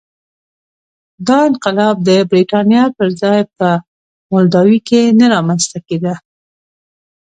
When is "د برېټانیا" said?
2.07-2.83